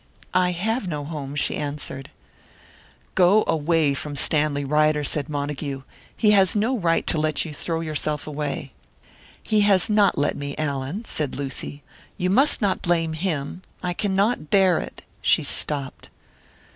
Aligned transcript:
"I 0.33 0.49
have 0.53 0.87
no 0.87 1.05
home," 1.05 1.35
she 1.35 1.55
answered. 1.55 2.09
"Go 3.13 3.43
away 3.45 3.93
from 3.93 4.15
Stanley 4.15 4.65
Ryder," 4.65 5.03
said 5.03 5.29
Montague. 5.29 5.83
"He 6.17 6.31
has 6.31 6.55
no 6.55 6.75
right 6.75 7.05
to 7.05 7.19
let 7.19 7.45
you 7.45 7.53
throw 7.53 7.81
yourself 7.81 8.25
away." 8.25 8.71
"He 9.43 9.61
has 9.61 9.91
not 9.91 10.17
let 10.17 10.35
me, 10.35 10.55
Allan," 10.57 11.05
said 11.05 11.35
Lucy. 11.35 11.83
"You 12.17 12.31
must 12.31 12.63
not 12.63 12.81
blame 12.81 13.13
him 13.13 13.61
I 13.83 13.93
cannot 13.93 14.49
bear 14.49 14.79
it." 14.79 15.03
She 15.21 15.43
stopped. 15.43 16.09